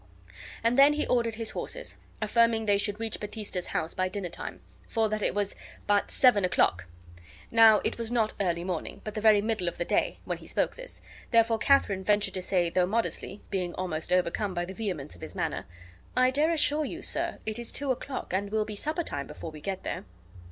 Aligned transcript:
And 0.63 0.79
then 0.79 0.93
he 0.93 1.05
ordered 1.05 1.35
his 1.35 1.51
horses, 1.51 1.95
affirming 2.23 2.65
they 2.65 2.79
should 2.79 2.99
reach 2.99 3.19
Baptista's 3.19 3.67
house 3.67 3.93
by 3.93 4.09
dinner 4.09 4.29
time, 4.29 4.61
for 4.87 5.07
that 5.09 5.21
it 5.21 5.35
was 5.35 5.55
but 5.85 6.09
seven 6.09 6.43
o'clock. 6.43 6.85
Now 7.51 7.81
it 7.83 7.99
was 7.99 8.11
not 8.11 8.33
early 8.41 8.63
morning, 8.63 9.01
but 9.03 9.13
the 9.13 9.21
very 9.21 9.43
middle 9.43 9.67
of 9.67 9.77
the 9.77 9.85
day, 9.85 10.17
when 10.25 10.39
he 10.39 10.47
spoke 10.47 10.73
this; 10.75 11.03
therefore 11.29 11.59
Katharine 11.59 12.03
ventured 12.03 12.33
to 12.33 12.41
say, 12.41 12.71
though 12.71 12.87
modestly, 12.87 13.41
being 13.51 13.75
almost 13.75 14.11
overcome 14.11 14.55
by 14.55 14.65
the 14.65 14.73
vehemence 14.73 15.15
of 15.15 15.21
his 15.21 15.35
manner: 15.35 15.65
"I 16.17 16.31
dare 16.31 16.49
assure 16.51 16.83
you, 16.83 17.03
sir, 17.03 17.37
it 17.45 17.59
is 17.59 17.71
two 17.71 17.91
o'clock, 17.91 18.33
and 18.33 18.49
will 18.51 18.65
be 18.65 18.73
suppertime 18.73 19.27
before 19.27 19.51
we 19.51 19.61
get 19.61 19.83
there." 19.83 20.03